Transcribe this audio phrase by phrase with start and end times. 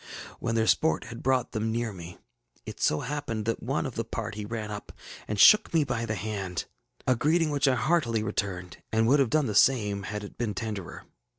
[0.39, 2.17] When their sport had brought them near me,
[2.65, 4.91] it so happened that one of the party ran up
[5.27, 6.65] and shook me by the band,
[7.05, 10.55] a greeting which I heartily returned, and would have done the same had it been
[10.55, 11.03] tenderer.